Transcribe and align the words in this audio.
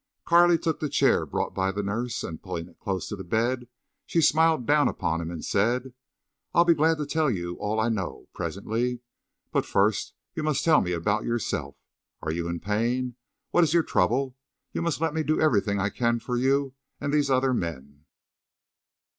Carley 0.25 0.57
took 0.57 0.79
the 0.79 0.89
chair 0.89 1.27
brought 1.27 1.53
by 1.53 1.71
the 1.71 1.83
nurse, 1.83 2.23
and 2.23 2.41
pulling 2.41 2.67
it 2.67 2.79
close 2.79 3.07
to 3.07 3.15
the 3.15 3.23
bed, 3.23 3.67
she 4.07 4.19
smiled 4.19 4.65
down 4.65 4.87
upon 4.87 5.21
him 5.21 5.29
and 5.29 5.45
said: 5.45 5.93
"I'll 6.55 6.65
be 6.65 6.73
glad 6.73 6.97
to 6.97 7.05
tell 7.05 7.29
you 7.29 7.53
all 7.57 7.79
I 7.79 7.87
know—presently. 7.89 9.01
But 9.51 9.63
first 9.63 10.15
you 10.33 10.41
tell 10.55 10.81
me 10.81 10.93
about 10.93 11.23
yourself. 11.23 11.75
Are 12.23 12.31
you 12.31 12.47
in 12.47 12.59
pain? 12.59 13.13
What 13.51 13.63
is 13.63 13.75
your 13.75 13.83
trouble? 13.83 14.35
You 14.71 14.81
must 14.81 15.01
let 15.01 15.13
me 15.13 15.21
do 15.21 15.39
everything 15.39 15.79
I 15.79 15.89
can 15.91 16.19
for 16.19 16.35
you, 16.35 16.73
and 16.99 17.13
these 17.13 17.29
other 17.29 17.53
men." 17.53 18.05